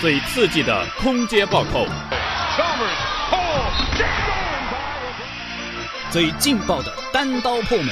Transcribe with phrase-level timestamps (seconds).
[0.00, 1.86] 最刺激的空接暴扣，
[6.10, 7.88] 最劲爆的单刀破门，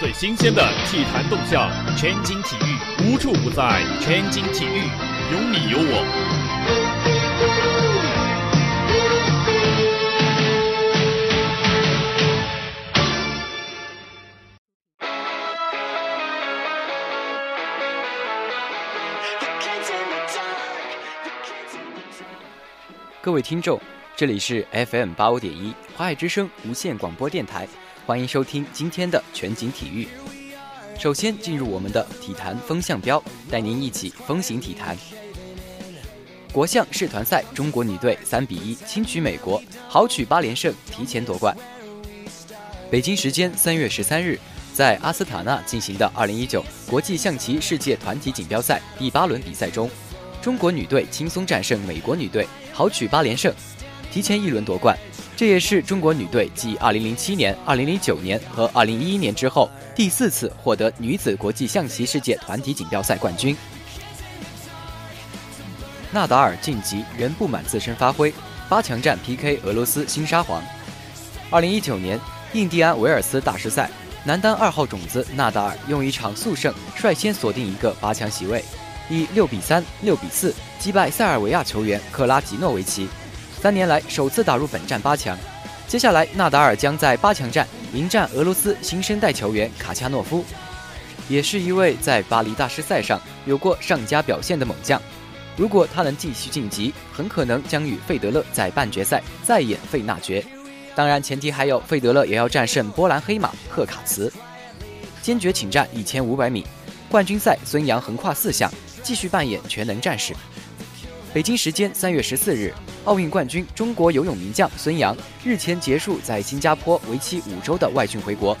[0.00, 4.82] 最新鲜的体坛动向，全景体育无处不在，全景体育
[5.32, 6.27] 有你有我。
[23.28, 23.78] 各位听众，
[24.16, 27.68] 这里是 FM 八五点一华海之声无线广播电台，
[28.06, 30.08] 欢迎收听今天的全景体育。
[30.98, 34.96] 首先进入我们的体坛风向标，带您一起风行体坛。
[36.54, 41.54] 国象世团赛，中国女队三比一轻取美国，豪取八连胜，提前夺冠。
[42.90, 44.40] 北京时间三月十三日，
[44.72, 49.90] 在阿斯塔纳进行的二零一九国际象棋世界团体锦标赛第八轮比赛中，
[50.48, 53.52] 中国女队轻松战胜美国女队，豪取八连胜，
[54.10, 54.98] 提前一轮夺冠。
[55.36, 63.54] 这也是中国女队继2007年、2009年和2011年之后第四次获得女子国际象棋世界团体锦标赛冠军。
[66.12, 68.32] 纳达尔晋级仍不满自身发挥，
[68.70, 70.62] 八强战 PK 俄罗斯新沙皇。
[71.50, 72.18] 2019年
[72.54, 73.90] 印第安维尔斯大师赛，
[74.24, 78.64] 男单二号种子纳达尔用一场速胜率先锁定一个八强席位，
[79.10, 83.08] 以六比三、六比四击败塞尔维亚球员克拉吉诺维奇。
[83.60, 85.36] 三年来首次打入本站八强，
[85.86, 90.44] 接下来纳达尔将在八强战迎战俄罗斯新生代球员卡恰诺夫，
[91.28, 95.00] 也是一位在巴黎大师赛上有过上佳表现的猛将。
[95.56, 100.44] 如果他能继续晋级，很可能将与费德勒在半决赛再演费纳决。
[100.94, 104.32] 当然，前提还有费德勒也要战胜波兰黑马赫卡茨。
[105.20, 106.64] 坚决请战一千五百米
[107.10, 108.72] 冠军赛，孙杨横跨四项，
[109.08, 110.34] 继续扮演全能战士。
[111.32, 112.74] 北京时间三月十四日，
[113.06, 118.54] 奥运冠军中国游泳名将孙杨日前结束在新加坡为期五周的外训回国，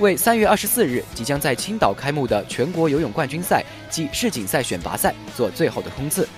[0.00, 6.28] 为三月二十四日即将在青岛开幕的全国游泳冠军赛暨世锦赛选拔赛做最后的冲刺。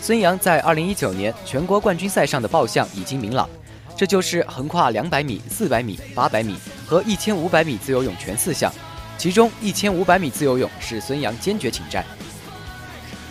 [0.00, 3.50] 孙杨在二零一九年全国冠军赛上的报项已经明朗，
[3.96, 8.72] 这就是横跨两百米、四百米、八百米和一千五百米自由泳全四项，
[9.18, 12.04] 其中一千五百米自由泳是孙杨坚决请战。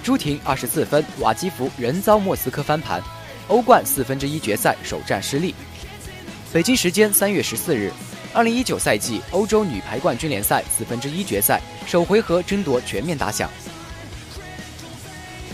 [0.03, 3.01] 朱婷二十四分，瓦基弗仍遭莫斯科翻盘，
[3.47, 5.53] 欧冠四分之一决赛首战失利。
[6.51, 7.91] 北京时间三月十四日，
[8.33, 13.47] 二零一九赛季欧洲女排冠军联赛四分之一决赛首回合争夺全面打响。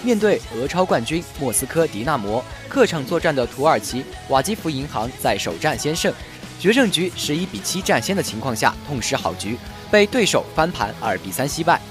[0.02, 6.14] 面对俄超冠军莫斯科迪纳摩，客场作战的土耳其瓦基弗银行在首战先胜，
[6.58, 9.58] 决胜局十一比七占先的情况下痛失好局，
[9.92, 11.82] 被对手翻盘二比三惜败。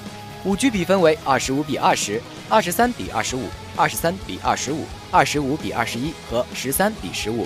[0.45, 7.45] 五局比分为二十五比二十、二十三比二十五、二十三比二十五、二十五比二十一和十三比十五。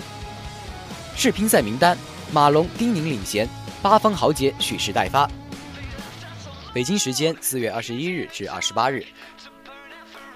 [1.16, 1.96] 世乒赛名单：
[2.30, 3.48] 马龙、丁宁领衔，
[3.80, 5.28] 八方豪杰蓄势待发。
[6.74, 9.02] 北京时间四月二十一日至二十八日，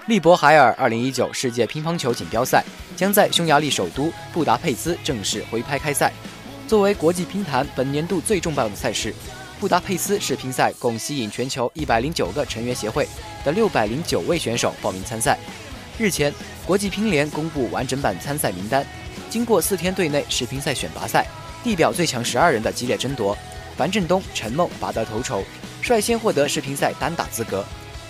[0.07, 2.63] 利博海尔二零一九世界乒乓球锦标赛
[2.95, 6.11] 将在匈牙利首都布达佩斯正式挥拍开赛。
[6.67, 9.13] 作为国际乒坛本年度最重磅的赛事。
[9.59, 13.07] 布达佩斯世乒赛共吸引全球一百零九个成员协会
[13.43, 15.37] 的六百零九位选手报名参赛。
[15.97, 16.33] 日前，
[16.65, 18.85] 国际乒联公布完整版参赛名单。
[19.29, 21.25] 经过四天队内世乒赛选拔赛，
[21.63, 23.37] 地表最强十二人的激烈争夺，
[23.77, 25.41] 樊振东、陈梦拔得头筹，
[25.81, 27.63] 率先获得世乒赛单打资格。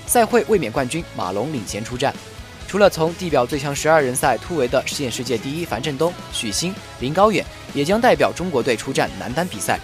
[0.08, 2.14] 赛会卫冕冠军马龙领衔出战。
[2.68, 7.46] 除了从地表最强十二人赛突围的现世界第一樊振东、许昕、林高远，
[7.76, 9.80] 也将代表中国队出战男单比赛。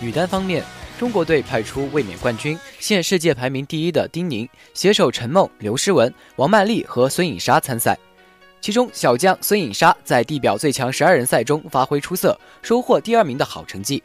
[0.00, 0.64] 女单方面，
[0.98, 7.98] 中国队派出卫冕冠军、现世界排名第一的丁宁，携手陈梦、刘诗雯、王曼丽和孙颖莎参赛。
[8.62, 14.02] 其中，小将孙颖莎在地表最强十二人赛中发挥出色，收获第二名的好成绩。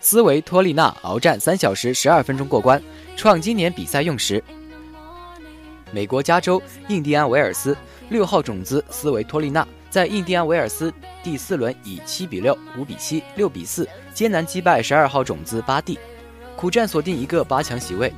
[0.00, 2.82] 斯维托利娜鏖战三小时十二分钟过关，
[3.16, 4.42] 创今年比赛用时。
[5.92, 7.76] 美国加州印第安维尔斯
[8.08, 10.92] 六号种子斯维托利娜在印第安维尔斯
[11.22, 15.98] 第四轮以七比六、五比七、六比四艰难击败十二号种子巴蒂，
[16.56, 18.12] 苦战锁定一个八强席位。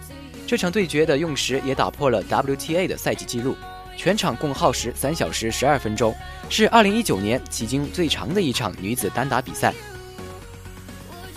[0.47, 3.55] 这场对决的用时也打破了 WTA 的赛季纪录，
[3.97, 6.15] 全场共耗时三小时十二分钟，
[6.49, 9.75] 是二零一九年迄今最长的一场女子单打比赛。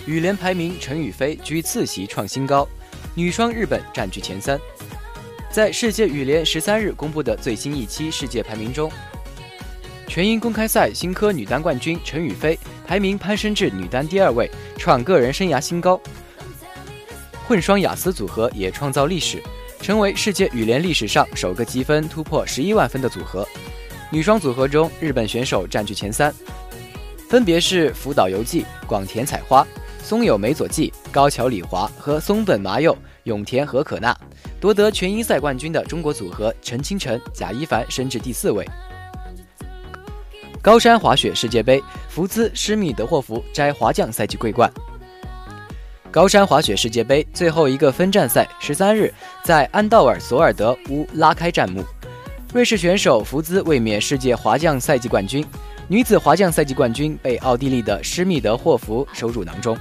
[0.06, 2.66] 羽联排名陈雨菲居次席创新高，
[3.14, 4.58] 女双日本占据前三。
[5.50, 8.90] 在世界羽联十三日公布的最新一期世界排名中，
[10.08, 16.00] 全英公开赛新科女单冠军陈雨菲排名攀升至女单第二位，创个人生涯新高。
[17.46, 19.42] 混双雅思组合也创造历史，
[19.80, 23.46] 成为世界羽联历史上首个积分突破十一万分的组合。
[24.10, 26.32] 女双组合中，日本选手占据前三，
[27.28, 29.66] 分别是福岛由纪、广田彩花、
[30.02, 34.16] 松友美佐纪、高桥李华和松本麻佑、永田和可娜。
[34.60, 38.64] 夺得全英赛冠军的中国组合陈清晨、贾一凡升至第四位。
[40.62, 44.72] 高山滑雪世界杯，福兹施密德霍夫摘滑降赛季桂冠。
[46.08, 49.12] 高山滑雪世界杯最后一个分站赛，十三日
[49.42, 51.82] 在安道尔索尔德乌拉开战幕。
[52.54, 55.44] 瑞士选手福兹卫冕世界滑降赛季冠军，
[55.88, 59.76] 女子滑降赛季冠军被奥地利的施密德霍夫收入囊中。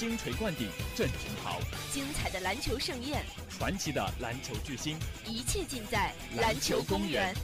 [0.00, 0.66] 金锤灌顶，
[0.96, 1.58] 震群豪。
[1.92, 6.10] 精彩的篮球盛宴，传奇的篮球巨星，一切尽在
[6.40, 7.34] 篮球公园。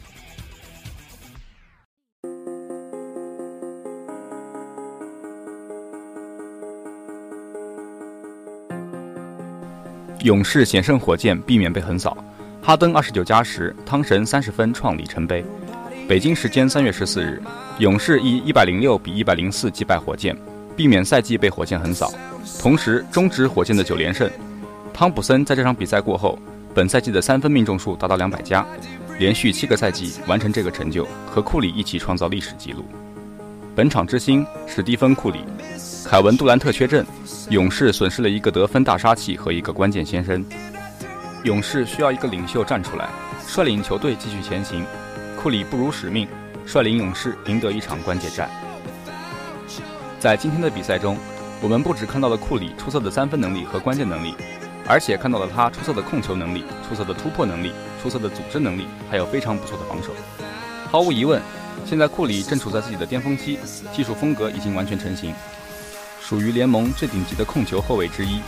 [10.21, 12.17] 勇士险胜火箭，避免被横扫。
[12.63, 15.45] 哈登二十九加十，汤神三十分创里程碑。
[16.09, 17.43] 北京时间三月十四日，
[17.81, 20.35] 勇士以一百零六比一百零四击败火箭，
[20.77, 22.13] 避免赛季被火箭横扫，
[22.61, 24.31] 同时终止火箭的九连胜。
[24.93, 26.39] 汤普森在这场比赛过后，
[26.75, 28.65] 本赛季的三分命中数达到两百加，
[29.19, 32.85] 连续七个赛季完成这个成就，和库里一起创造历史纪录。
[33.75, 35.41] 本场之星史蒂芬·库里，
[36.05, 37.05] 凯文·杜兰特缺阵，
[37.51, 40.45] 勇士损失了一个得分大杀器和一个关键先生。
[41.45, 43.09] 勇士需要一个领袖站出来，
[43.47, 44.85] 率领球队继续前行。
[45.41, 46.27] 库里不辱使命，
[46.67, 48.51] 率领勇士赢得一场关键战。
[50.27, 51.17] 在今天的比赛中，
[51.61, 54.35] 我们不只看到了库里出色的三分能力和关键能力，
[54.85, 57.71] 而且看到了他出色的控球能力、出色的突破能力、
[58.03, 60.11] 出色的组织能力，还有非常不错的防守。
[60.91, 61.41] 毫无疑问，
[61.85, 63.57] 现在库里正处在自己的巅峰期，
[63.93, 65.33] 技术风格已经完全成型，
[66.21, 68.41] 属于联盟最顶级的控球后卫之一。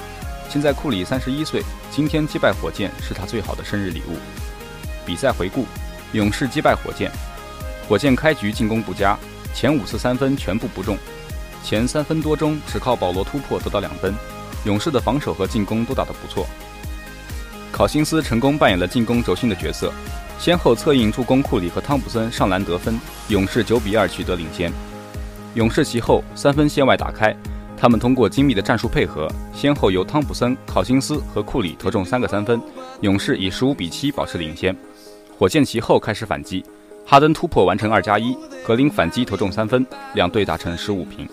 [0.49, 4.17] 现在库里三十一岁，今天击败火箭是他最好的生日礼物。
[5.07, 5.65] 比赛回顾。
[6.13, 7.09] 勇士击败火箭，
[7.89, 9.17] 火箭开局进攻不佳，
[9.55, 10.99] 前五次三分全部不中，
[11.62, 14.14] 前三分多钟只靠保罗突破得到两分。
[14.64, 16.46] 勇士的防守和进攻都打得不错。
[17.70, 19.93] 考辛斯成功扮演了进攻轴心的角色，
[20.38, 24.72] 先后策应助攻库里和汤普森上篮得分，勇士九比二取得领先。
[25.55, 27.34] 勇士其后三分线外打开，
[27.76, 32.60] 他们通过精密的战术配合，先后由汤普森、考辛斯和库里投中三个三分，
[33.00, 34.76] 勇士以十五比七保持领先。
[35.38, 36.64] 火箭其后开始反击，
[37.06, 41.28] 哈登突破完成二加一，格林反击投中三分，两队打成十五平。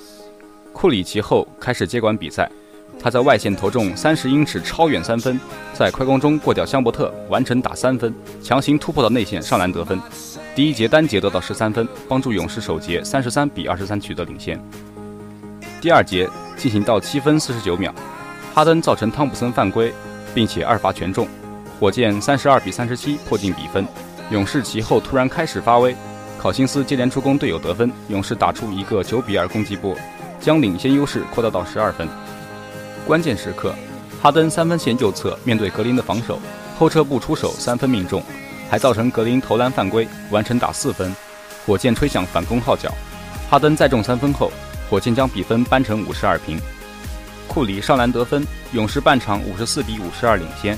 [0.75, 2.51] 库里其后开始接管比赛，
[3.01, 5.39] 他在外线投中三十英尺超远三分，
[5.74, 8.13] 在快攻中过掉香伯特，完成打三分，
[8.44, 9.98] 强行突破到内线上篮得分。
[10.54, 14.62] 第一节单节得到十三分，帮助勇士首节三十三比二十三取得领先。
[15.79, 17.96] 第二节进行到七分四十九秒，
[18.53, 19.94] 哈登造成汤普森犯规，
[20.34, 21.25] 并且二罚全中。
[21.79, 23.88] 火箭三十二比三十七破进比分，
[24.29, 25.96] 勇士其后突然开始发威，
[26.38, 29.96] 考辛斯接连助攻队友得分，勇士打出一个九比二攻击波，
[30.39, 32.08] 将领先优势扩大到十二分。
[33.06, 33.74] 关键时刻，
[34.22, 36.39] 哈登三分线右侧面对格林的防守，
[36.77, 38.24] 后撤步出手三分命中，
[38.70, 41.15] 还造成格林投篮犯规，完成打四分。
[41.65, 42.92] 火箭吹响反攻号角，
[43.50, 44.51] 哈登再中三分后，
[44.89, 46.60] 火箭将比分扳成五十二平。
[47.48, 50.77] 库里上篮得分，勇士半场五十四比五十二领先。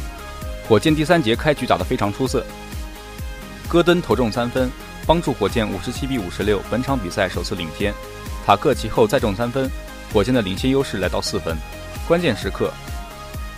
[0.68, 2.46] 火箭第三节开局打得非常出色，
[3.68, 4.70] 戈登投中三分，
[5.06, 7.94] 帮助火箭五十七比五十六本场比赛首次领先。
[8.48, 9.70] 塔克其后再中三分，
[10.14, 11.54] 火箭的领先优势来到四分。
[12.08, 12.72] 关键时刻，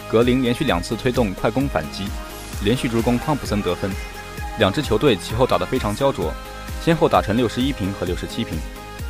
[0.10, 2.08] 格林连续两次推动快攻反击，
[2.63, 3.91] 连续助攻汤普森得分。
[4.58, 6.34] 两支球队其后打得非常焦灼，
[6.84, 8.58] 先后打成六十一平和六十七平。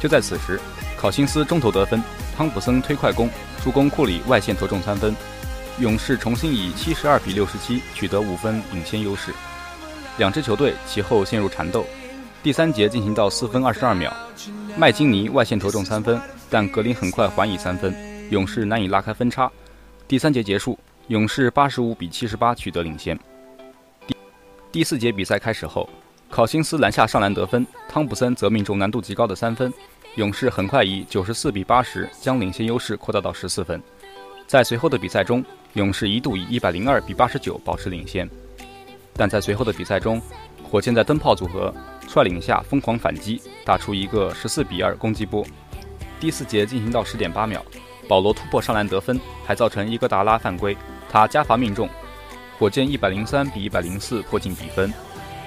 [0.02, 0.60] 就在此时，
[0.98, 2.04] 考辛斯中投得分，
[2.36, 3.30] 汤普森推快攻，
[3.64, 5.16] 助攻库里外线投中三分。
[5.80, 9.32] 勇士重新以七十二比六十七取得五分领先优势，
[10.18, 11.86] 两支球队其后陷入缠斗。
[12.44, 14.14] 第三节进行到四分二十二秒，
[14.78, 17.94] 麦金尼外线投中三分，但格林很快还以三分，
[18.30, 19.52] 勇士难以拉开分差。
[20.08, 23.18] 第三节结束，勇士八十五比七十八取得领先。
[24.08, 24.16] 第
[24.72, 25.90] 第四节比赛开始后，
[26.30, 29.74] 考辛斯篮下上篮得分，汤普森则命中难度极高的三分，
[30.16, 33.82] 勇士很快以九十四比八十将领先优势扩大到十四分。
[34.48, 38.28] 在随后的比赛中，勇士一度以一百零二比八十九保持领先，
[39.14, 40.22] 但在随后的比赛中，
[40.64, 41.74] 火箭在灯泡组合
[42.12, 45.46] 率领下疯狂反击，打出一个十四比二攻击波。
[46.20, 47.64] 第四节进行到十点八秒，
[48.08, 50.76] 保罗突破上篮得分，还造成伊戈达拉犯规，
[51.08, 51.88] 他加罚命中，
[52.58, 54.92] 火箭一百零三比一百零四迫近比分。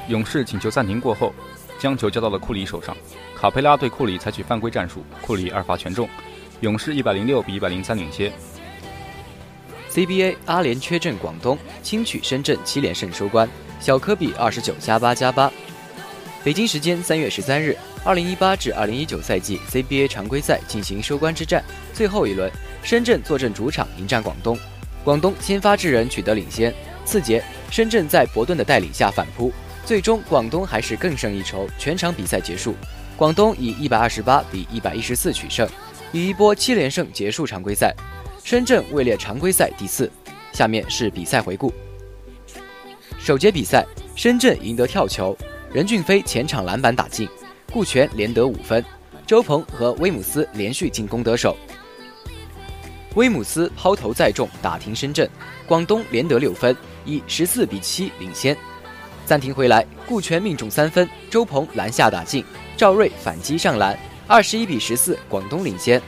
[0.07, 1.35] 勇士请求暂停过后，
[1.81, 2.97] 将球交到了库里手上，
[3.37, 6.09] 卡佩拉对库里采取犯规战术，库里二罚全中，
[6.61, 8.33] 勇士一百零六比一百零三领先。
[9.91, 13.49] CBA 阿联缺阵广东，轻取深圳七连胜收官，
[13.81, 15.53] 小科比二十九加八加八。
[16.45, 22.51] 北京时间三月十三日，二零一八至二零一九赛季 CBA 常规赛进行收官之战，最后一轮，
[22.83, 24.59] 深圳坐镇主场迎战广东，
[25.05, 26.75] 广东先发制人取得领先。
[27.05, 29.53] 次节，深圳在伯顿的带领下反扑，
[29.87, 32.75] 最终广东还是更胜一筹，全场比赛结束，
[33.17, 35.69] 广东以一百二十八比一百一十四取胜，
[36.11, 37.95] 以一波七连胜结束常规赛。
[38.43, 40.11] 深圳位列常规赛第四。
[40.53, 41.73] 下面是比赛回顾。
[43.19, 45.35] 首节比赛，深圳赢得跳球，
[45.73, 47.27] 任骏飞前场篮板打进，
[47.73, 48.85] 顾全连得五分，
[49.27, 51.57] 周鹏和威姆斯连续进攻得手。
[53.15, 55.27] 威姆斯抛投再中打停深圳，
[55.67, 56.77] 广东连得六分，
[57.07, 58.55] 以十四比七领先。
[59.25, 62.45] 暂停回来，顾全命中三分，周鹏篮下打进，
[62.77, 66.01] 赵睿反击上篮，二十一比十四，广东领先。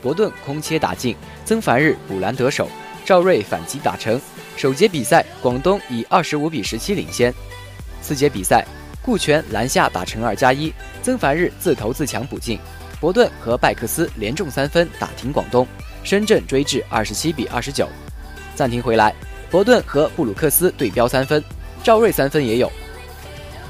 [0.00, 2.70] 伯顿空切打进，曾凡日补篮得手，
[3.04, 4.18] 赵睿反击打成。
[4.56, 7.34] 首节比赛，广东以二十五比十七领先。
[8.10, 8.66] 次节比赛，
[9.00, 12.58] 顾全篮下打成二加一，曾凡日自投自抢补进，
[12.98, 15.64] 伯顿和拜克斯连中三分打停广东，
[16.02, 17.88] 深圳追至二十七比二十九。
[18.56, 19.14] 暂停回来，
[19.48, 21.40] 伯顿和布鲁克斯对标三分，
[21.84, 22.68] 赵睿三分也有。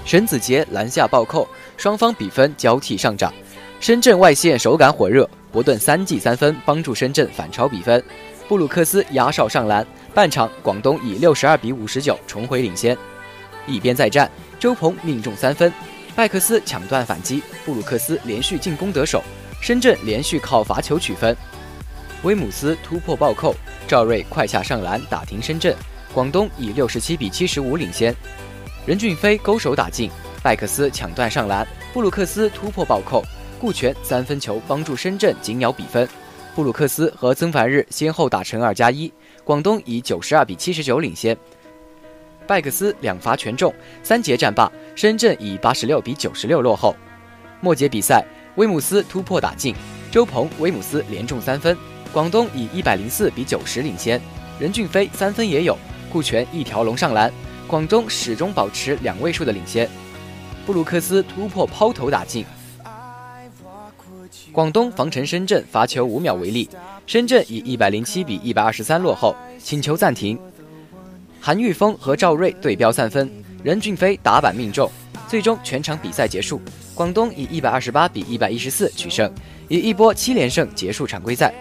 [0.06, 3.30] 沈子杰篮下暴扣，双方比分交替上涨。
[3.78, 5.28] 深圳外线手感火热。
[5.52, 8.02] 伯顿三记三分帮助深圳反超比分，
[8.48, 9.86] 布鲁克斯压哨上篮。
[10.14, 12.96] 半场，广东以六十二比五十九重回领先。
[13.66, 15.72] 一边再战，周鹏命中三分，
[16.14, 19.22] 拜克斯抢断反击，布鲁克斯连续进攻得手，
[19.60, 21.36] 深圳连续靠罚球取分。
[22.22, 23.54] 威姆斯突破暴扣，
[23.88, 25.74] 赵睿快下上篮打停深圳，
[26.12, 28.14] 广东以六十七比七十五领先。
[28.86, 30.10] 任骏飞勾手打进，
[30.42, 33.24] 拜克斯抢断上篮，布鲁克斯突破暴扣。
[33.60, 36.08] 顾全三分球帮助深圳紧咬比分，
[36.54, 39.12] 布鲁克斯和曾凡日先后打成二加一，
[39.44, 41.36] 广东以九十二比七十九领先。
[42.50, 46.96] 拜克斯两罚全中，三节战罢，深圳以八十六比九十六落后。
[47.60, 48.26] 末节比赛，
[48.56, 49.72] 威姆斯突破打进，
[50.10, 51.78] 周鹏、威姆斯连中三分，
[52.12, 54.20] 广东以一百零四比九十领先。
[54.58, 55.78] 任骏飞三分也有，
[56.12, 57.32] 顾全一条龙上篮，
[57.68, 59.88] 广东始终保持两位数的领先。
[60.66, 62.44] 布鲁克斯突破抛投打进。
[64.50, 66.68] 广东防城深圳罚球五秒为例，
[67.06, 70.36] 深圳以一百零七比一百二十三落后，请求暂停。
[71.42, 73.28] 韩玉峰和赵睿对标三分，
[73.64, 74.90] 任俊飞打板命中，
[75.26, 76.60] 最终全场比赛结束，
[76.94, 79.32] 广东以一百二十八比一百一十四取胜，
[79.66, 81.54] 以一波七连胜结束常规赛。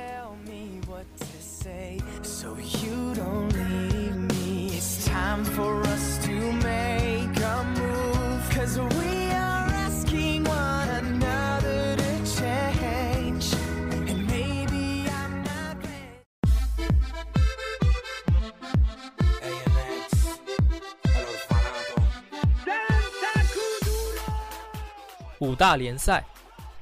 [25.39, 26.21] 五大联赛，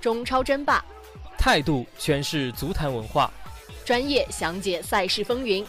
[0.01, 0.83] 中超争霸，
[1.37, 3.29] 态度诠释足坛文化，
[3.85, 5.65] 专业详解赛事风云，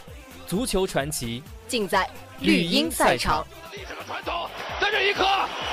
[0.47, 1.43] 足球传奇。
[1.67, 2.09] 尽在
[2.41, 3.47] 绿茵赛场。
[3.73, 4.49] 历史的传统，
[4.81, 5.23] 在这一刻，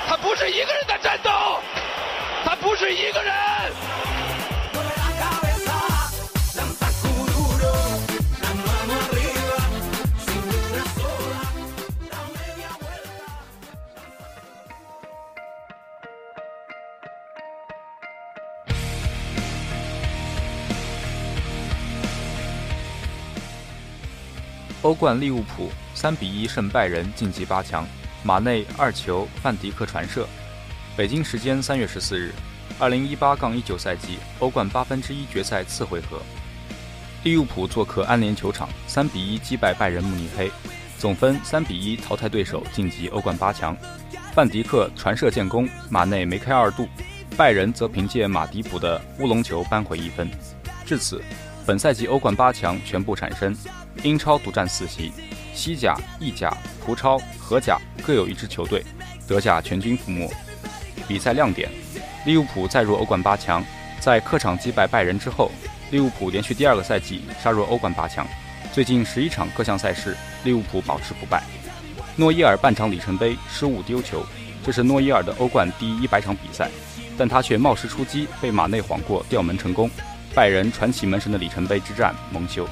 [0.06, 1.30] 他不是一个人在战斗，
[2.44, 3.32] 他不是一个人。
[24.86, 27.84] 欧冠利物浦三比一胜拜仁晋级八强，
[28.22, 30.28] 马内二球范迪克传射。
[30.96, 32.32] 北京时间三月十四日，
[32.78, 36.22] 二零一八杠一九赛季欧冠八分之一决赛次回合，
[37.24, 40.48] 利物浦做客安联球场三比一击败拜仁慕尼黑，
[40.96, 43.76] 总分三比一淘汰对手晋级欧冠八强。
[44.32, 46.88] 范迪克传射建功，马内梅开二度，
[47.36, 50.30] 拜仁则凭借马迪普的乌龙球扳回一分。
[50.84, 51.20] 至此，
[51.66, 53.54] 本赛季欧冠八强全部产生。
[54.04, 55.10] 英超独占四席，
[55.52, 58.84] 西甲、意甲、葡超、荷甲各有一支球队，
[59.26, 60.30] 德甲全军覆没。
[61.08, 61.68] 比赛亮点：
[62.24, 63.64] 利物浦再入欧冠八强，
[63.98, 65.50] 在客场击败拜仁之后，
[65.90, 68.24] 利物浦连续第二个赛季杀入欧冠八强。
[68.72, 71.42] 最近十一场各项赛事，利物浦保持不败。
[72.14, 74.24] 诺伊尔半场里程碑失误丢球，
[74.64, 76.70] 这是诺伊尔的欧冠第一百场比赛，
[77.18, 79.90] 但他却冒失出击，被马内晃过吊门成功。
[80.36, 82.68] 拜仁传奇门神的里程碑之战蒙羞。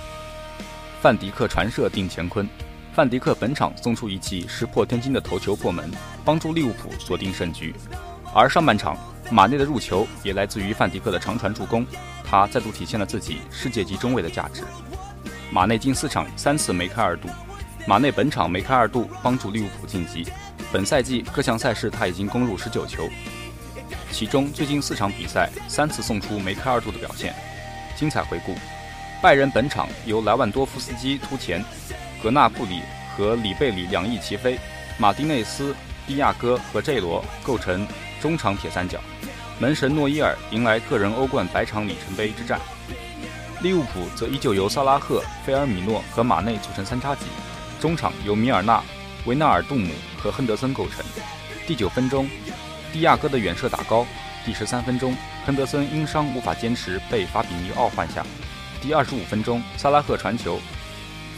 [1.00, 2.46] 范迪克传射定乾坤，
[2.92, 5.90] 范迪克本场送出一记石破天惊的头球破门，
[6.26, 7.74] 帮助利物浦锁定胜局。
[8.34, 8.98] 而上半场，
[9.30, 11.86] 马内的入球也来自于范迪克的长传助攻，
[12.22, 14.62] 他再度体现了自己世界级中卫的价值。
[15.50, 17.30] 马内近四场三次梅开二度，
[17.88, 20.26] 马内本场梅开二度帮助利物浦晋级。
[20.70, 23.08] 本赛季各项赛事他已经攻入十九球，
[24.12, 27.34] 其中最近四场比赛三次送出梅开二度的表现。
[27.96, 28.54] 精彩回顾。
[29.22, 31.64] 拜仁本场由莱万多夫斯基突前，
[32.22, 32.82] 格纳布里
[33.16, 34.58] 和里贝里两翼齐飞，
[34.98, 35.74] 马丁内斯、
[36.06, 37.86] 蒂亚戈和 J 罗构成
[38.20, 39.00] 中场铁三角，
[39.58, 42.60] 门神诺伊尔迎来个人欧冠百场里程碑之战。
[43.62, 47.22] 利物浦则依旧由萨拉赫、菲尔米诺和马内组成三叉戟，
[47.80, 48.82] 中场由米尔纳、
[49.24, 51.02] 维纳尔杜姆和亨德森构成。
[51.66, 52.28] 第九分钟，
[52.92, 54.04] 蒂亚戈的远射打高；
[54.44, 58.24] 第十三分钟，亨德森因伤无法坚持，被法比尼奥换下。
[58.80, 60.58] 第二十五分钟，萨拉赫传球，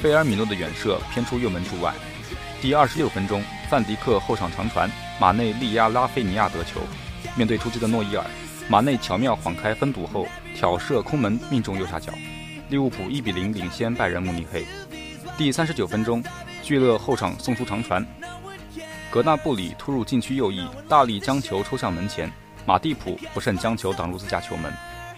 [0.01, 1.93] 菲尔米诺的远射偏出右门柱外。
[2.63, 4.89] 第二十六分钟，范迪克后场长传，
[5.21, 6.81] 马内力压拉菲尼亚得球。
[7.35, 8.25] 面对出击的诺伊尔，
[8.69, 12.13] 马内巧妙晃开分堵后挑射空门命中右下角，
[12.69, 14.65] 利物浦一比零领先拜仁慕尼黑。
[15.37, 16.23] 第三十九分钟，
[16.63, 18.07] 聚勒后场送出长传，
[19.11, 22.33] 格纳布里突入禁区右翼，大力将球抽向门前，
[22.67, 24.73] 马蒂普不慎将球挡入自家球门。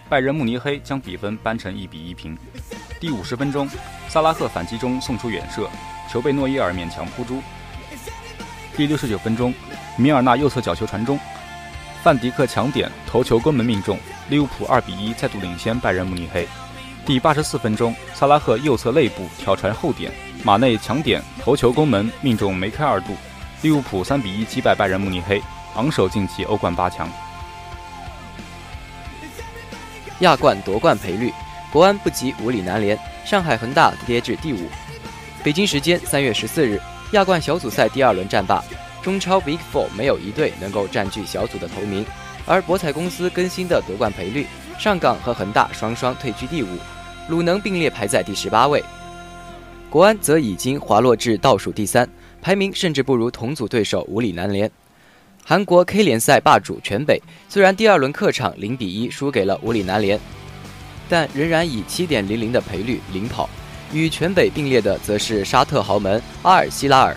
[0.07, 2.37] 拜仁慕尼黑将比分扳成一比一平。
[3.01, 3.67] 第五十分钟，
[4.07, 5.69] 萨拉赫反击中送出远射，
[6.11, 7.43] 球被诺伊尔勉强扑出。
[8.77, 9.53] 第六十九分钟，
[9.97, 11.19] 米尔纳右侧角球传中，
[12.03, 16.47] 范迪克抢点头球攻门命中，利物浦二比一再度领先拜仁慕尼黑。
[17.07, 20.13] 第八十四分钟，萨拉赫右侧肋部挑传后点，
[20.45, 23.17] 马内抢点头球攻门命中梅开二度，
[23.63, 25.43] 利物浦三比一击败拜仁慕尼黑，
[25.77, 27.09] 昂首晋级欧冠八强。
[30.21, 31.33] 亚冠夺冠赔率，
[31.73, 34.59] 国安不及五里南联，上海恒大跌至第五。
[35.45, 36.81] 北京时间三月十四日，
[37.13, 38.61] 亚冠小组赛第二轮战罢，
[39.01, 42.05] 中超 Big Four 没有一队能够占据小组的头名，
[42.47, 44.45] 而博彩公司更新的夺冠赔率，
[44.77, 46.69] 上港和恒大双双退居第五，
[47.29, 48.83] 鲁能并列排在第十八位，
[49.89, 52.09] 国安则已经滑落至倒数第三，
[52.43, 54.69] 排名甚至不如同组对手五里南联。
[55.49, 60.21] 韩国 K 联赛霸主全北虽然第二轮客场零比一输给了五里南联，
[61.09, 63.49] 但仍然以七点零零的赔率领跑。
[63.91, 67.17] 与全北并列的则是沙特豪门阿尔希拉尔。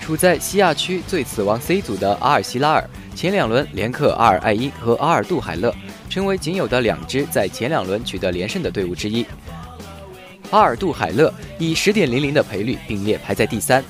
[0.00, 5.74] 处在西亚区最死亡 C 组的阿尔希拉尔，前两轮连克阿尔艾因和阿尔杜海勒，
[6.08, 9.26] 成为仅有的两支在前两轮取得连胜的队伍之一。
[10.50, 13.84] 阿尔杜海勒以十点零零的赔率并列排在第三。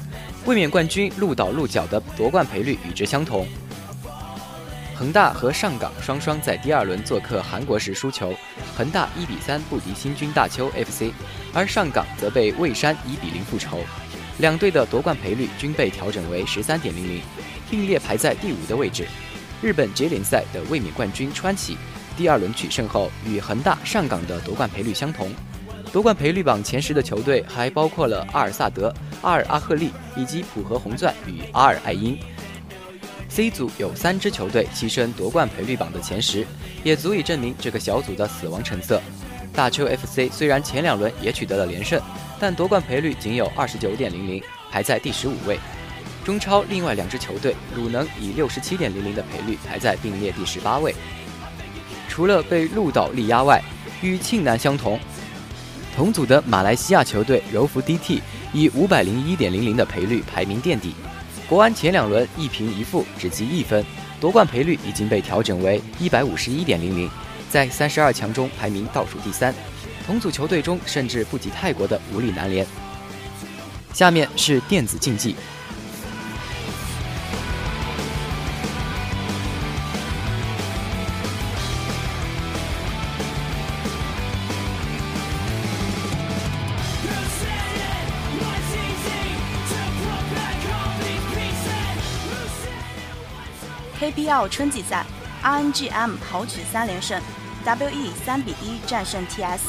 [0.46, 3.46] 卫冕冠军鹿岛鹿角的夺冠赔率与之相同。
[4.94, 8.34] 恒大和上港双双在第二轮做客韩国时输球，
[8.76, 11.10] 恒大一比三不敌新军大邱 FC，
[11.54, 13.80] 而上港则被蔚山一比零复仇。
[14.38, 17.22] 两队的夺冠赔率均被调整为十三点零零，
[17.70, 19.06] 并列排在第五的位置。
[19.62, 21.78] 日本 J 联赛的卫冕冠军川崎，
[22.18, 25.32] 第二轮取胜后与恒大、上港的夺冠赔率相同。
[25.94, 32.18] 夺冠赔率榜前十的球队还包括了阿尔萨德、阿尔阿赫利以及浦和红钻与阿尔艾因。
[33.28, 36.44] C 组有三支球队跻身夺冠赔率榜的前十，
[36.82, 39.00] 也足以证明这个小组的死亡成色。
[39.52, 42.02] 大邱 FC 虽然前两轮也取得了连胜，
[42.40, 45.60] 但夺冠赔率仅有二十九点零零，排在第十五位。
[46.24, 50.92] 中超另外两支球队鲁能以六十七点零零的赔率排在并列第十八位。
[52.08, 53.62] 除了被鹿岛力压外，
[54.02, 54.98] 与庆南相同。
[55.94, 58.20] 同组的马来西亚球队柔佛 DT
[58.52, 60.92] 以五百零一点零零的赔率排名垫底。
[61.48, 63.84] 国安前两轮一平一负，只积一分，
[64.20, 67.08] 夺冠赔率已经被调整为一百五十一点零零，
[67.48, 69.54] 在三十二强中排名倒数第三。
[70.04, 72.66] 同组球队中甚至不及泰国的无力南联。
[73.92, 75.36] 下面是电子竞技。
[94.24, 95.04] KPL 春季赛
[95.42, 97.20] ，RNGM 豪取三连胜
[97.62, 99.60] ，WE 三比一战胜 TS。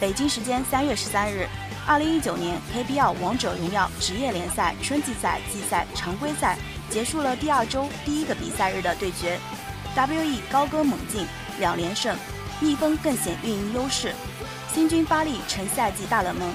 [0.00, 1.46] 北京时间三月十三日，
[1.86, 6.58] 二零一九年 KPL 王者荣耀职业联赛春季赛季赛常规赛
[6.90, 9.38] 结束了第二周第一个比赛日的对决
[9.94, 11.24] ，WE 高歌猛进，
[11.60, 12.16] 两连胜，
[12.58, 14.12] 逆风更显运营优势。
[14.74, 16.52] 新军发力成赛季大冷门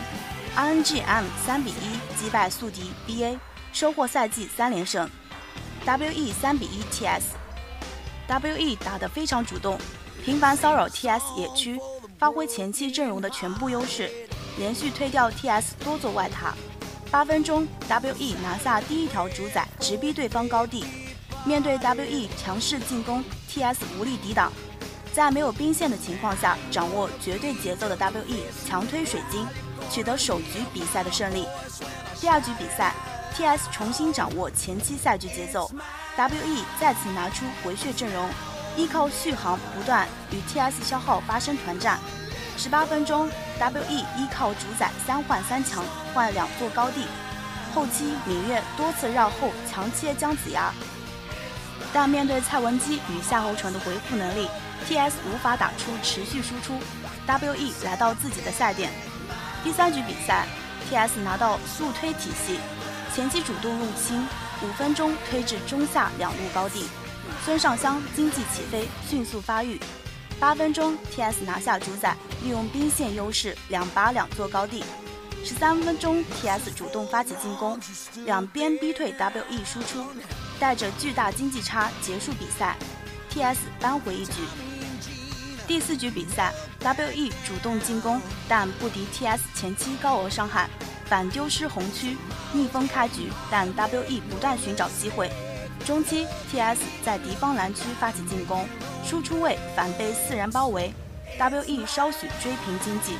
[0.57, 3.37] ，RNGM 三比一击败宿敌 BA，
[3.71, 5.09] 收获赛季三连胜。
[5.85, 9.79] WE 三比一 TS，WE 打得非常主动，
[10.23, 11.79] 频繁骚扰 TS 野区，
[12.19, 14.09] 发挥前期阵容的全部优势，
[14.57, 16.53] 连续推掉 TS 多座外塔。
[17.09, 20.85] 八分钟，WE 拿下第一条主宰，直逼对方高地。
[21.43, 24.53] 面对 WE 强势进攻，TS 无力抵挡。
[25.11, 29.45] 在没有兵线的情况下，掌握绝对节奏的 WE 强推水晶，
[29.89, 31.45] 取得首局比赛的胜利。
[32.21, 32.93] 第二局比赛
[33.35, 35.69] ，TS 重新掌握前期赛局节奏
[36.17, 38.29] ，WE 再次拿出回血阵容，
[38.77, 41.99] 依靠续航不断与 TS 消耗发生团战。
[42.57, 47.05] 十八分钟，WE 依靠主宰三换三强换两座高地，
[47.73, 50.71] 后期芈月多次绕后强切姜子牙，
[51.91, 54.47] 但面对蔡文姬与夏侯淳的回复能力。
[54.87, 56.73] T.S 无法打出持续输出
[57.27, 58.91] ，W.E 来到自己的赛点。
[59.63, 60.47] 第三局比赛
[60.89, 62.59] ，T.S 拿到速推体系，
[63.13, 64.25] 前期主动入侵，
[64.63, 66.85] 五分钟推至中下两路高地。
[67.43, 69.77] 孙尚香经济起飞，迅速发育。
[70.39, 74.83] 八分钟，T.S 拿下主宰，利用兵线优势两拔两座高地。
[75.43, 77.77] 十三分钟，T.S 主动发起进攻，
[78.25, 80.05] 两边逼退 W.E 输出，
[80.57, 82.77] 带着巨大经济差结束比赛。
[83.29, 84.33] T.S 扳回一局。
[85.67, 90.69] 第四局比赛，W.E 主动进攻，但不敌 T.S 前期高额伤害，
[91.11, 92.15] 反丢失红区，
[92.53, 93.29] 逆风开局。
[93.51, 95.29] 但 W.E 不断寻找机会，
[95.85, 98.65] 中期 T.S 在敌方蓝区发起进攻，
[99.05, 100.93] 输出位反被四人包围
[101.37, 103.17] ，W.E 稍许追平经济。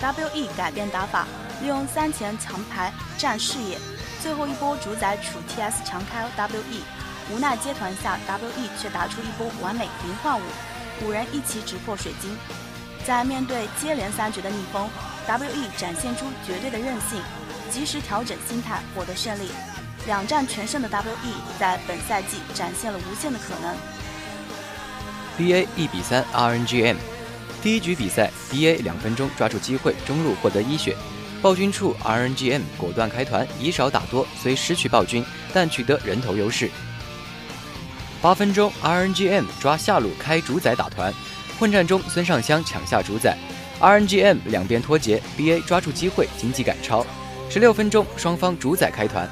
[0.00, 1.26] W.E 改变打法，
[1.60, 3.78] 利用三前强排占视野，
[4.22, 6.80] 最后一波主宰处 T.S 强开 W.E，
[7.30, 10.42] 无奈接团下 W.E 却打出一波完美零换五。
[11.04, 12.34] 五人一起直破水晶，
[13.06, 14.88] 在面对接连三局的逆风
[15.26, 17.20] ，W.E 展现出绝对的韧性，
[17.70, 19.50] 及时调整心态，获得胜利。
[20.06, 23.76] 两战全胜的 W.E 在本赛季展现了无限的可能。
[25.36, 26.96] B.A 一比三 R.N.G.M，
[27.62, 30.96] 第一局比赛，B.A 两分钟抓住机会，中路获得一血，
[31.40, 36.70] 暴君处 R.N.G.M 果断开团，以少打多，虽失去暴君，但取得人头优势。
[38.22, 41.10] 八分钟，RNGM 抓下路开主宰打团，
[41.58, 43.34] 混战中孙尚香抢下主宰
[43.80, 47.04] ，RNGM 两边脱节，BA 抓住机会经济赶超。
[47.48, 49.28] 十六分钟，双方主宰开团，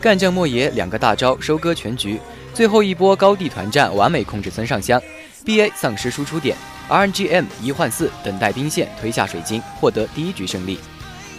[0.00, 2.20] 干将莫邪两个大招收割全局，
[2.52, 5.00] 最后一波高地团战完美控制孙尚香
[5.46, 6.54] ，BA 丧失输出点
[6.90, 10.78] ，RNGM 一换四等待兵线推下水晶，获得第一局胜利。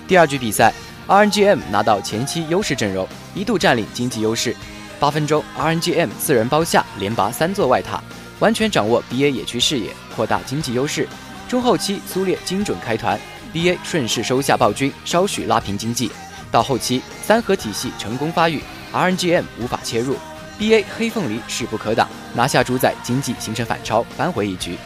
[0.07, 0.73] 第二局比赛
[1.07, 4.55] ，RNGM 拿到前期优势阵容，一度占领经济优势。
[4.99, 8.03] 八分钟，RNGM 四人包下，连拔三座外塔，
[8.39, 11.07] 完全掌握 BA 野区视野，扩大经济优势。
[11.49, 13.19] 中后期，苏烈精准开团
[13.51, 16.11] ，BA 顺势收下暴君，稍许拉平经济。
[16.51, 18.61] 到后期，三核体系成功发育
[18.93, 20.15] ，RNGM 无法切入
[20.59, 24.77] ，BA 黑凤梨势不可挡，拿下主宰，经济形成反超，扳回一局。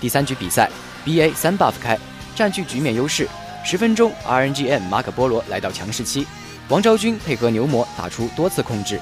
[0.00, 0.70] 第三局比赛
[1.04, 1.98] ，BA 三 buff 开，
[2.34, 3.28] 占据局面优势。
[3.62, 6.26] 十分钟，RNGM 马可波罗来到强势期，
[6.70, 8.98] 王昭君配合牛魔打出多次控制。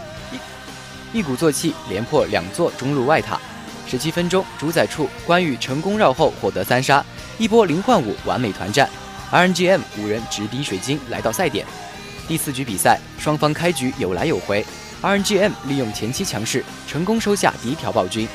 [1.12, 3.40] 一一鼓作气连破两座中路外塔，
[3.86, 7.04] 十七分钟主宰处关羽成功绕后获得三杀，
[7.38, 8.88] 一波零换五完美团战
[9.30, 11.64] ，RNGM 五人直逼水晶来到赛点。
[12.26, 14.64] 第四局比赛双方开局有来有回
[15.02, 18.26] ，RNGM 利用前期强势成功收下第一条暴君，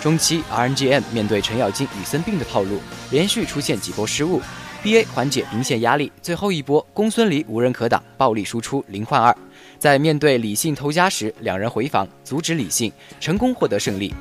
[0.00, 4.40] 中期 RNGM 面对程咬金与孙膑的套路，连续出现几波失误
[4.84, 9.36] ，BA 缓解兵线压力，最后一波公孙离无人可挡，暴力输出零换二。
[9.76, 14.14] 在面对李信偷家时，两人回防阻止李信，成功获得胜利。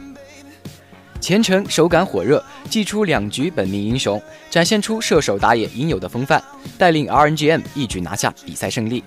[1.20, 6.42] 前程手感火热，祭出两局本命英雄，展现出射手打野应有的风范，
[6.78, 9.04] 带领 RNGM 一举拿下比赛胜利。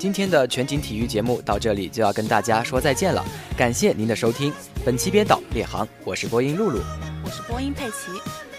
[0.00, 3.22] 今天的全景体育节目到这里就要跟大家说再见了，
[3.54, 4.50] 感谢您的收听。
[4.82, 6.80] 本期编导列航，我是播音露露，
[7.22, 8.10] 我是播音佩奇。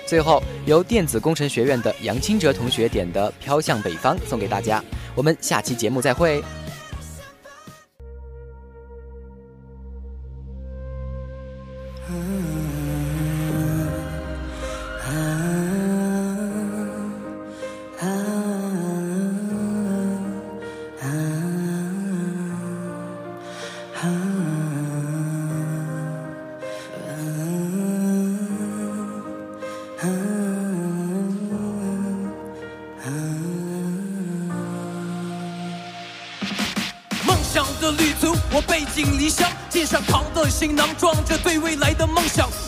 [0.05, 4.83] 最后由电子工程学院的杨清哲同学点的《飘向北方》送给大家，
[5.15, 6.43] 我们下期节目再会。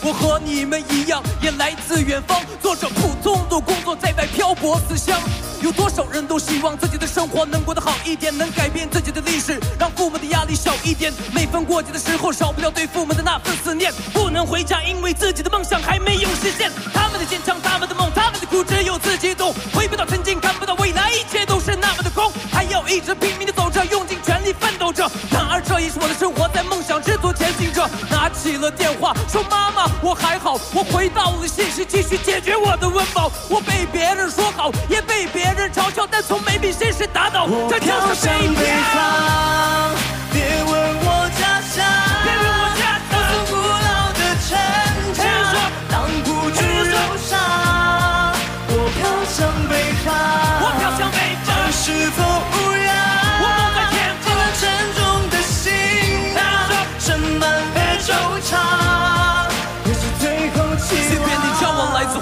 [0.06, 5.18] 我和你们一样，也来自远方，做着普通的工作，在外漂泊思乡。
[5.62, 11.10] 有多少人都希望自己的生活能过得好一点，能改变自己的历史，让父母的压力小一点。
[11.32, 13.90] 每逢过节的时候，少不了对父母的那份思念。
[14.12, 16.70] 不能回家，因为自己的梦想还没有实现。
[16.92, 19.54] 他们的坚强，他们的梦，他们的苦，只有自己懂。
[19.72, 22.30] 回不到曾经，看不到未来，一切都是那么的空。
[22.52, 25.10] 还要一直拼命的走着，用尽全力奋斗着。
[25.30, 26.46] 然而这也是我的生活，
[28.44, 30.58] 起了电话，说妈妈，我还好。
[30.74, 33.32] 我回到了现实，继续解决我的温饱。
[33.48, 37.48] 我被别人说好，也被别人嘲笑，但从没被现实打倒。
[37.70, 39.96] 这就是北方，
[40.30, 40.72] 别问
[41.06, 41.82] 我家乡，
[42.22, 43.16] 别问我家乡，
[43.48, 44.52] 古老的城
[45.16, 45.24] 墙，
[45.88, 47.32] 挡不住忧伤。
[48.68, 49.72] 我飘向北
[50.04, 50.12] 方，
[50.60, 52.20] 我飘向北方，这是否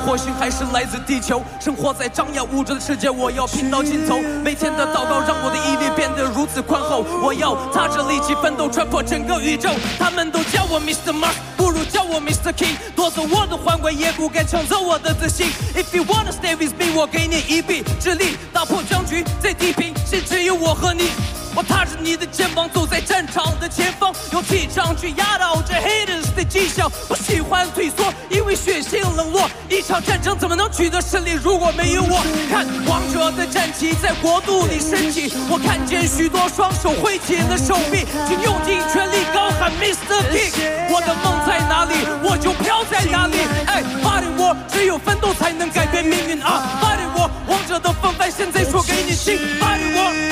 [0.02, 0.12] 叫我望。
[0.12, 4.18] 来自火星还是来自地球，生活在张牙舞爪的世界，我要拼到尽头。
[4.42, 9.70] 每天的祷告让我的毅力变得如此宽厚，我要踏着力气奋斗，穿破整个宇宙。
[9.98, 11.12] 他们都叫我 Mr.
[11.12, 12.52] Mark，不如叫我 Mr.
[12.52, 15.46] King，夺走我的皇冠，也不敢抢走我的自信。
[15.74, 21.10] If you wanna stay with me，我给你一臂之力，打破僵局，在地平线只有我和你。
[21.54, 26.90] 我踏着你的肩膀，走在战场的前方，用气场去压倒这 haters 的迹象。
[27.08, 29.48] 不喜欢退缩，因为血性冷落。
[29.68, 32.24] 一场战争怎么能取得胜利，如果没有我？
[32.50, 40.24] 看王者的战旗在国度里升起，我看见许多双手挥起了手臂，请用尽全力高喊 Mr.
[40.32, 40.88] King。
[40.90, 43.36] 我的梦在哪里，我就飘在哪里。
[43.66, 49.36] 哎，Body War，只有奋斗才能改变命运啊！Body War，王者的风范现在说给你听。
[49.60, 50.31] Body War，我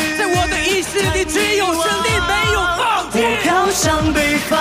[1.02, 3.18] 的意识里只有胜利，没有放弃。
[3.22, 4.58] 我飘向北方，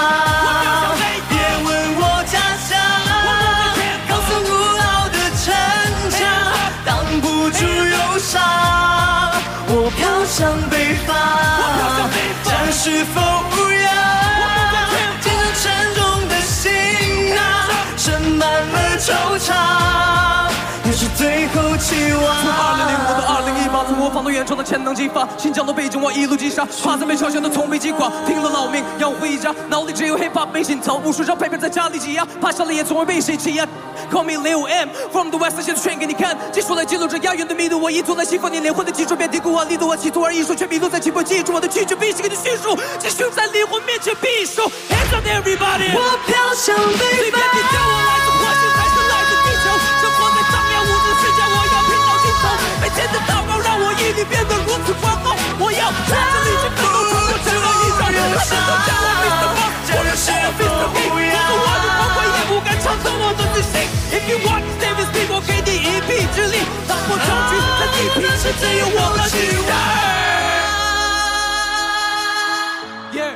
[24.10, 33.68] 零一八，从模仿到原创的潜能激发，新疆的北京我一路击杀，跨在被嘲笑的从未击垮，拼了老命要回家，脑里只有 hip hop 没心操，无数张配片在家里挤压，趴下了也从未被谁欺压。
[34.12, 44.64] Call me Lil M from the West，现在炫给你看，技术来记录着押韵的密度，我一图来西方你灵魂的基础，别低估我力度，我企图而艺术却迷路在起步，记住我的拒绝，必须给你叙述，继续在灵魂面前必输。
[44.64, 45.94] Hands up everybody！
[45.94, 46.76] 我飘向
[58.50, 58.58] 宙。
[58.58, 59.46] 他们都叫我 Mr.
[59.54, 60.90] Mark，我要叫我 Mr.
[60.98, 63.74] King，夺走我的皇冠，也不敢抢走我的自信。
[64.10, 69.38] If you want to stay with me，我给你一臂之力，打破僵局，在地平线只有我的心
[73.14, 73.34] Yeah，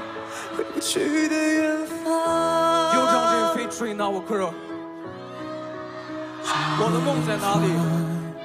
[0.58, 2.06] 回不去的远方。
[2.96, 4.52] 有张真 featuring our girl。
[6.80, 7.66] 我的梦在哪里，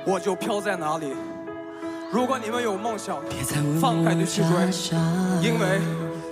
[0.04, 1.14] 我就飘在哪里。
[2.10, 3.16] 如果你们有梦想，
[3.80, 4.50] 放开的去追，
[5.42, 5.80] 因为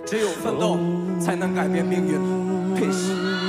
[0.07, 0.79] 只有奋斗
[1.21, 3.46] 才能改变命运。